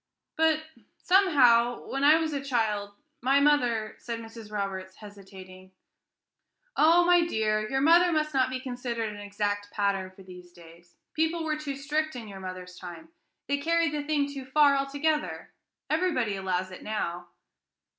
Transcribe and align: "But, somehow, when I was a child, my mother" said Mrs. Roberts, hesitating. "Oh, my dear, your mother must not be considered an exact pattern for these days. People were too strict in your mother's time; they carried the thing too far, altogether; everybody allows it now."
"But, 0.35 0.63
somehow, 0.97 1.85
when 1.87 2.03
I 2.03 2.15
was 2.17 2.33
a 2.33 2.43
child, 2.43 2.95
my 3.21 3.39
mother" 3.39 3.95
said 3.99 4.19
Mrs. 4.19 4.51
Roberts, 4.51 4.95
hesitating. 4.95 5.73
"Oh, 6.75 7.05
my 7.05 7.21
dear, 7.27 7.69
your 7.69 7.81
mother 7.81 8.11
must 8.11 8.33
not 8.33 8.49
be 8.49 8.59
considered 8.59 9.09
an 9.13 9.19
exact 9.19 9.69
pattern 9.69 10.09
for 10.09 10.23
these 10.23 10.53
days. 10.53 10.95
People 11.13 11.43
were 11.43 11.55
too 11.55 11.75
strict 11.75 12.15
in 12.15 12.27
your 12.27 12.39
mother's 12.39 12.77
time; 12.77 13.09
they 13.47 13.59
carried 13.59 13.91
the 13.91 14.01
thing 14.01 14.27
too 14.27 14.43
far, 14.43 14.75
altogether; 14.75 15.53
everybody 15.87 16.35
allows 16.35 16.71
it 16.71 16.81
now." 16.81 17.27